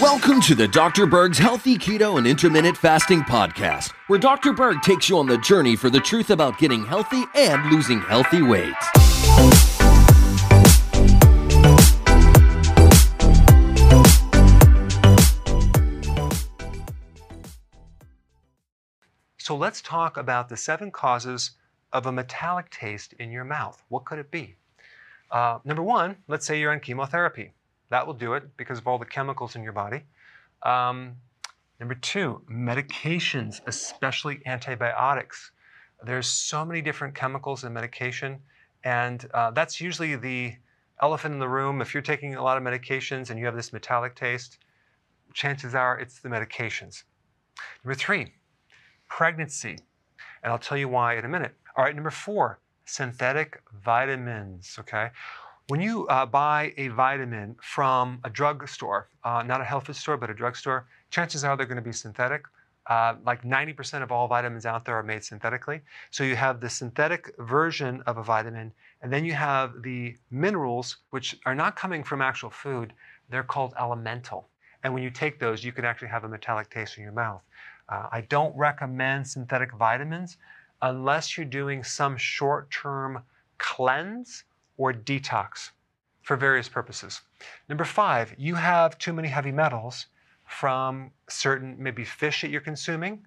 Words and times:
Welcome 0.00 0.40
to 0.42 0.54
the 0.54 0.68
Dr. 0.70 1.06
Berg's 1.06 1.38
Healthy 1.38 1.76
Keto 1.76 2.18
and 2.18 2.26
Intermittent 2.26 2.76
Fasting 2.76 3.22
Podcast, 3.22 3.90
where 4.06 4.18
Dr. 4.20 4.52
Berg 4.52 4.80
takes 4.82 5.08
you 5.08 5.18
on 5.18 5.26
the 5.26 5.38
journey 5.38 5.74
for 5.74 5.90
the 5.90 5.98
truth 5.98 6.30
about 6.30 6.56
getting 6.58 6.84
healthy 6.84 7.24
and 7.34 7.68
losing 7.72 8.00
healthy 8.00 8.42
weight. 8.42 8.74
So 19.38 19.56
let's 19.56 19.82
talk 19.82 20.16
about 20.16 20.48
the 20.48 20.56
seven 20.56 20.92
causes 20.92 21.50
of 21.92 22.06
a 22.06 22.12
metallic 22.12 22.70
taste 22.70 23.14
in 23.14 23.32
your 23.32 23.44
mouth. 23.44 23.82
What 23.88 24.04
could 24.04 24.20
it 24.20 24.30
be? 24.30 24.54
Uh, 25.34 25.58
number 25.64 25.82
one, 25.82 26.16
let's 26.28 26.46
say 26.46 26.60
you're 26.60 26.70
on 26.70 26.78
chemotherapy. 26.78 27.50
That 27.90 28.06
will 28.06 28.14
do 28.14 28.34
it 28.34 28.56
because 28.56 28.78
of 28.78 28.86
all 28.86 28.98
the 28.98 29.04
chemicals 29.04 29.56
in 29.56 29.64
your 29.64 29.72
body. 29.72 30.04
Um, 30.62 31.16
number 31.80 31.96
two, 31.96 32.40
medications, 32.48 33.60
especially 33.66 34.40
antibiotics. 34.46 35.50
There's 36.04 36.28
so 36.28 36.64
many 36.64 36.80
different 36.80 37.16
chemicals 37.16 37.64
in 37.64 37.72
medication, 37.72 38.38
and 38.84 39.26
uh, 39.34 39.50
that's 39.50 39.80
usually 39.80 40.14
the 40.14 40.54
elephant 41.02 41.34
in 41.34 41.40
the 41.40 41.48
room. 41.48 41.82
If 41.82 41.94
you're 41.94 42.02
taking 42.02 42.36
a 42.36 42.42
lot 42.42 42.56
of 42.56 42.62
medications 42.62 43.30
and 43.30 43.38
you 43.38 43.44
have 43.46 43.56
this 43.56 43.72
metallic 43.72 44.14
taste, 44.14 44.58
chances 45.32 45.74
are 45.74 45.98
it's 45.98 46.20
the 46.20 46.28
medications. 46.28 47.02
Number 47.82 47.96
three, 47.96 48.34
pregnancy. 49.08 49.78
And 50.44 50.52
I'll 50.52 50.58
tell 50.58 50.78
you 50.78 50.88
why 50.88 51.16
in 51.16 51.24
a 51.24 51.28
minute. 51.28 51.54
All 51.76 51.84
right, 51.84 51.94
number 51.94 52.10
four, 52.10 52.60
synthetic 52.84 53.60
vitamins. 53.84 54.76
Okay. 54.80 55.10
When 55.68 55.80
you 55.80 56.06
uh, 56.08 56.26
buy 56.26 56.74
a 56.76 56.88
vitamin 56.88 57.56
from 57.62 58.20
a 58.22 58.28
drugstore, 58.28 59.08
uh, 59.24 59.42
not 59.42 59.62
a 59.62 59.64
health 59.64 59.86
food 59.86 59.96
store, 59.96 60.18
but 60.18 60.28
a 60.28 60.34
drugstore, 60.34 60.86
chances 61.10 61.42
are 61.42 61.56
they're 61.56 61.64
going 61.64 61.76
to 61.76 61.82
be 61.82 61.92
synthetic. 61.92 62.44
Uh, 62.86 63.14
like 63.24 63.44
90% 63.44 64.02
of 64.02 64.12
all 64.12 64.28
vitamins 64.28 64.66
out 64.66 64.84
there 64.84 64.94
are 64.96 65.02
made 65.02 65.24
synthetically. 65.24 65.80
So 66.10 66.22
you 66.22 66.36
have 66.36 66.60
the 66.60 66.68
synthetic 66.68 67.32
version 67.38 68.02
of 68.06 68.18
a 68.18 68.22
vitamin, 68.22 68.74
and 69.00 69.10
then 69.10 69.24
you 69.24 69.32
have 69.32 69.82
the 69.82 70.16
minerals, 70.30 70.98
which 71.08 71.38
are 71.46 71.54
not 71.54 71.76
coming 71.76 72.04
from 72.04 72.20
actual 72.20 72.50
food. 72.50 72.92
They're 73.30 73.42
called 73.42 73.72
elemental. 73.80 74.48
And 74.82 74.92
when 74.92 75.02
you 75.02 75.08
take 75.08 75.40
those, 75.40 75.64
you 75.64 75.72
can 75.72 75.86
actually 75.86 76.08
have 76.08 76.24
a 76.24 76.28
metallic 76.28 76.68
taste 76.68 76.98
in 76.98 77.04
your 77.04 77.12
mouth. 77.12 77.40
Uh, 77.88 78.08
I 78.12 78.20
don't 78.22 78.54
recommend 78.54 79.26
synthetic 79.26 79.72
vitamins 79.72 80.36
unless 80.82 81.36
you're 81.36 81.46
doing 81.46 81.82
some 81.82 82.16
short 82.16 82.70
term 82.70 83.22
cleanse 83.58 84.44
or 84.76 84.92
detox 84.92 85.70
for 86.22 86.36
various 86.36 86.68
purposes. 86.68 87.20
Number 87.68 87.84
five, 87.84 88.34
you 88.38 88.54
have 88.54 88.98
too 88.98 89.12
many 89.12 89.28
heavy 89.28 89.52
metals 89.52 90.06
from 90.46 91.10
certain 91.28 91.76
maybe 91.78 92.04
fish 92.04 92.42
that 92.42 92.50
you're 92.50 92.60
consuming. 92.60 93.26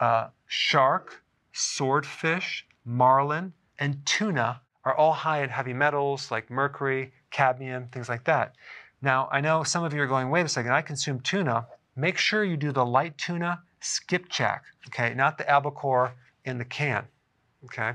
Uh, 0.00 0.28
shark, 0.46 1.22
swordfish, 1.52 2.66
marlin, 2.84 3.52
and 3.78 4.04
tuna 4.06 4.60
are 4.84 4.94
all 4.94 5.12
high 5.12 5.42
in 5.42 5.50
heavy 5.50 5.72
metals 5.72 6.30
like 6.30 6.50
mercury, 6.50 7.12
cadmium, 7.30 7.88
things 7.88 8.08
like 8.08 8.24
that. 8.24 8.54
Now, 9.02 9.28
I 9.32 9.40
know 9.40 9.62
some 9.62 9.84
of 9.84 9.92
you 9.92 10.00
are 10.02 10.06
going, 10.06 10.30
wait 10.30 10.46
a 10.46 10.48
second, 10.48 10.72
I 10.72 10.82
consume 10.82 11.20
tuna. 11.20 11.66
Make 11.96 12.18
sure 12.18 12.44
you 12.44 12.56
do 12.56 12.72
the 12.72 12.86
light 12.86 13.18
tuna 13.18 13.62
skipjack, 13.80 14.62
okay, 14.88 15.14
not 15.14 15.38
the 15.38 15.48
albacore 15.50 16.14
in 16.46 16.58
the 16.58 16.64
can, 16.64 17.04
okay? 17.64 17.94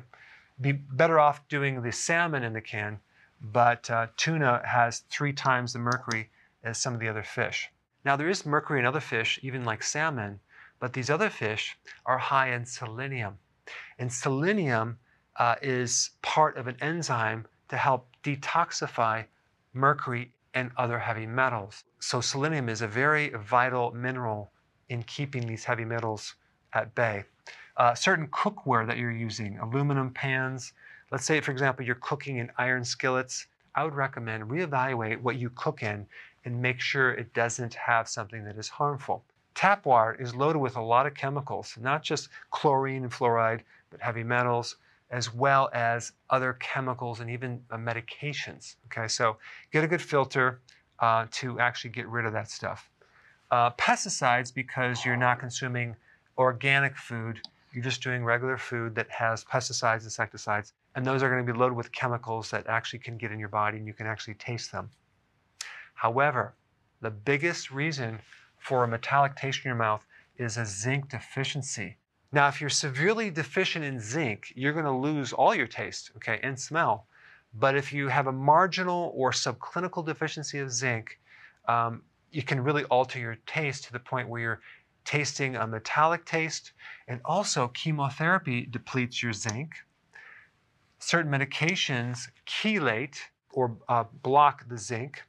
be 0.61 0.71
better 0.71 1.19
off 1.19 1.47
doing 1.47 1.81
the 1.81 1.91
salmon 1.91 2.43
in 2.43 2.53
the 2.53 2.61
can, 2.61 2.99
but 3.41 3.89
uh, 3.89 4.07
tuna 4.15 4.61
has 4.63 4.99
three 5.09 5.33
times 5.33 5.73
the 5.73 5.79
mercury 5.79 6.29
as 6.63 6.77
some 6.77 6.93
of 6.93 6.99
the 6.99 7.09
other 7.09 7.23
fish. 7.23 7.69
Now, 8.05 8.15
there 8.15 8.29
is 8.29 8.45
mercury 8.45 8.79
in 8.79 8.85
other 8.85 8.99
fish, 8.99 9.39
even 9.41 9.65
like 9.65 9.81
salmon, 9.81 10.39
but 10.79 10.93
these 10.93 11.09
other 11.09 11.29
fish 11.29 11.77
are 12.05 12.17
high 12.17 12.53
in 12.53 12.65
selenium. 12.65 13.37
And 13.97 14.11
selenium 14.11 14.99
uh, 15.37 15.55
is 15.61 16.11
part 16.21 16.57
of 16.57 16.67
an 16.67 16.77
enzyme 16.81 17.47
to 17.69 17.77
help 17.77 18.07
detoxify 18.23 19.25
mercury 19.73 20.33
and 20.53 20.71
other 20.77 20.99
heavy 20.99 21.25
metals. 21.25 21.83
So, 21.99 22.21
selenium 22.21 22.69
is 22.69 22.81
a 22.81 22.87
very 22.87 23.29
vital 23.29 23.91
mineral 23.91 24.51
in 24.89 25.03
keeping 25.03 25.47
these 25.47 25.63
heavy 25.63 25.85
metals 25.85 26.35
at 26.73 26.93
bay 26.93 27.23
uh, 27.77 27.93
certain 27.93 28.27
cookware 28.27 28.85
that 28.87 28.97
you're 28.97 29.11
using, 29.11 29.57
aluminum 29.59 30.11
pans. 30.11 30.73
Let's 31.11 31.25
say, 31.25 31.41
for 31.41 31.51
example, 31.51 31.85
you're 31.85 31.95
cooking 31.95 32.37
in 32.37 32.49
iron 32.57 32.83
skillets. 32.83 33.47
I 33.75 33.83
would 33.83 33.95
recommend 33.95 34.49
reevaluate 34.49 35.21
what 35.21 35.37
you 35.37 35.49
cook 35.55 35.83
in 35.83 36.05
and 36.45 36.61
make 36.61 36.79
sure 36.79 37.11
it 37.11 37.33
doesn't 37.33 37.73
have 37.73 38.07
something 38.07 38.43
that 38.45 38.57
is 38.57 38.69
harmful. 38.69 39.23
Tap 39.53 39.85
water 39.85 40.15
is 40.19 40.33
loaded 40.33 40.59
with 40.59 40.75
a 40.75 40.81
lot 40.81 41.05
of 41.05 41.13
chemicals, 41.13 41.77
not 41.79 42.03
just 42.03 42.29
chlorine 42.51 43.03
and 43.03 43.11
fluoride, 43.11 43.61
but 43.89 44.01
heavy 44.01 44.23
metals, 44.23 44.77
as 45.11 45.33
well 45.33 45.69
as 45.73 46.13
other 46.29 46.53
chemicals 46.53 47.19
and 47.19 47.29
even 47.29 47.61
uh, 47.69 47.77
medications. 47.77 48.75
Okay, 48.85 49.07
so 49.07 49.37
get 49.71 49.83
a 49.83 49.87
good 49.87 50.01
filter 50.01 50.61
uh, 50.99 51.25
to 51.31 51.59
actually 51.59 51.91
get 51.91 52.07
rid 52.07 52.25
of 52.25 52.33
that 52.33 52.49
stuff. 52.49 52.89
Uh, 53.51 53.69
pesticides, 53.71 54.53
because 54.53 55.03
you're 55.03 55.17
not 55.17 55.39
consuming 55.39 55.95
organic 56.37 56.95
food, 56.95 57.41
you're 57.73 57.83
just 57.83 58.03
doing 58.03 58.23
regular 58.23 58.57
food 58.57 58.95
that 58.95 59.09
has 59.09 59.43
pesticides, 59.43 60.03
insecticides, 60.03 60.73
and 60.95 61.05
those 61.05 61.23
are 61.23 61.29
going 61.29 61.45
to 61.45 61.53
be 61.53 61.57
loaded 61.57 61.75
with 61.75 61.91
chemicals 61.91 62.49
that 62.51 62.67
actually 62.67 62.99
can 62.99 63.17
get 63.17 63.31
in 63.31 63.39
your 63.39 63.49
body 63.49 63.77
and 63.77 63.87
you 63.87 63.93
can 63.93 64.07
actually 64.07 64.33
taste 64.35 64.71
them. 64.71 64.89
However, 65.93 66.55
the 67.01 67.11
biggest 67.11 67.71
reason 67.71 68.19
for 68.57 68.83
a 68.83 68.87
metallic 68.87 69.35
taste 69.35 69.59
in 69.63 69.69
your 69.69 69.77
mouth 69.77 70.05
is 70.37 70.57
a 70.57 70.65
zinc 70.65 71.09
deficiency. 71.09 71.97
Now, 72.31 72.47
if 72.47 72.61
you're 72.61 72.69
severely 72.69 73.29
deficient 73.29 73.83
in 73.83 73.99
zinc, 73.99 74.53
you're 74.55 74.73
going 74.73 74.85
to 74.85 74.91
lose 74.91 75.33
all 75.33 75.53
your 75.53 75.67
taste, 75.67 76.11
okay, 76.17 76.39
and 76.43 76.59
smell. 76.59 77.07
But 77.53 77.75
if 77.75 77.91
you 77.91 78.07
have 78.07 78.27
a 78.27 78.31
marginal 78.31 79.11
or 79.15 79.31
subclinical 79.31 80.05
deficiency 80.05 80.59
of 80.59 80.71
zinc, 80.71 81.19
um, 81.67 82.03
you 82.31 82.43
can 82.43 82.63
really 82.63 82.85
alter 82.85 83.19
your 83.19 83.37
taste 83.45 83.83
to 83.85 83.91
the 83.91 83.99
point 83.99 84.29
where 84.29 84.41
you're 84.41 84.61
tasting 85.11 85.57
a 85.57 85.67
metallic 85.67 86.23
taste, 86.23 86.71
and 87.05 87.19
also 87.25 87.67
chemotherapy 87.67 88.65
depletes 88.65 89.21
your 89.21 89.33
zinc. 89.33 89.73
Certain 90.99 91.29
medications 91.29 92.29
chelate 92.47 93.17
or 93.51 93.75
uh, 93.89 94.05
block 94.23 94.69
the 94.69 94.77
zinc, 94.77 95.21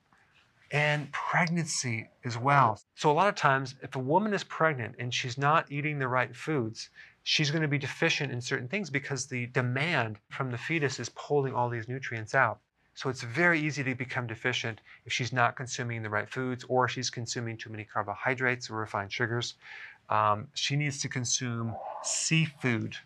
and 0.71 1.11
pregnancy 1.11 2.09
as 2.25 2.39
well. 2.39 2.81
So, 2.95 3.11
a 3.11 3.13
lot 3.13 3.27
of 3.27 3.35
times, 3.35 3.75
if 3.83 3.97
a 3.97 3.99
woman 3.99 4.33
is 4.33 4.45
pregnant 4.45 4.95
and 5.01 5.13
she's 5.13 5.37
not 5.37 5.71
eating 5.73 5.99
the 5.99 6.07
right 6.07 6.35
foods, 6.35 6.89
she's 7.25 7.51
going 7.51 7.63
to 7.63 7.69
be 7.69 7.79
deficient 7.79 8.31
in 8.31 8.41
certain 8.41 8.69
things 8.69 8.89
because 8.89 9.27
the 9.27 9.47
demand 9.47 10.19
from 10.31 10.53
the 10.53 10.59
fetus 10.59 11.01
is 11.01 11.09
pulling 11.09 11.55
all 11.55 11.69
these 11.69 11.89
nutrients 11.89 12.37
out. 12.37 12.61
So 12.95 13.09
it's 13.09 13.23
very 13.23 13.59
easy 13.59 13.83
to 13.85 13.95
become 13.95 14.27
deficient 14.27 14.81
if 15.07 15.13
she's 15.13 15.33
not 15.33 15.57
consuming 15.57 16.03
the 16.03 16.11
right 16.11 16.29
foods 16.29 16.65
or 16.69 16.89
she's 16.89 17.11
consuming 17.11 17.57
too 17.57 17.71
many 17.71 17.85
carbohydrates 17.85 18.71
or 18.71 18.77
refined 18.77 19.13
sugars. 19.13 19.55
Um, 20.11 20.49
she 20.55 20.77
needs 20.77 21.01
to 21.01 21.09
consume 21.09 21.75
seafood. 22.03 22.97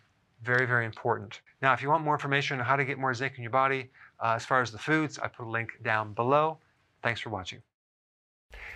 Very, 0.43 0.65
very 0.65 0.85
important. 0.85 1.41
Now, 1.61 1.73
if 1.73 1.81
you 1.81 1.89
want 1.89 2.03
more 2.03 2.15
information 2.15 2.59
on 2.59 2.65
how 2.65 2.75
to 2.75 2.85
get 2.85 2.99
more 2.99 3.13
zinc 3.13 3.33
in 3.37 3.43
your 3.43 3.51
body, 3.51 3.89
uh, 4.19 4.33
as 4.35 4.45
far 4.45 4.61
as 4.61 4.71
the 4.71 4.77
foods, 4.77 5.17
I 5.19 5.27
put 5.27 5.45
a 5.45 5.49
link 5.49 5.71
down 5.83 6.13
below. 6.13 6.57
Thanks 7.01 7.21
for 7.21 7.29
watching. 7.29 7.61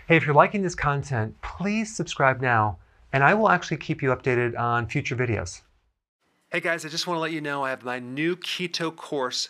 Hey, 0.08 0.16
if 0.16 0.26
you're 0.26 0.36
liking 0.36 0.62
this 0.62 0.76
content, 0.76 1.36
please 1.42 1.94
subscribe 1.96 2.42
now, 2.42 2.78
and 3.14 3.24
I 3.24 3.34
will 3.34 3.50
actually 3.50 3.78
keep 3.78 4.02
you 4.02 4.10
updated 4.10 4.58
on 4.58 4.88
future 4.88 5.16
videos. 5.16 5.62
Hey 6.52 6.60
guys, 6.60 6.84
I 6.86 6.90
just 6.90 7.08
want 7.08 7.18
to 7.18 7.22
let 7.22 7.32
you 7.32 7.40
know 7.40 7.64
I 7.64 7.70
have 7.70 7.84
my 7.84 8.00
new 8.00 8.36
keto 8.36 8.94
course 8.94 9.50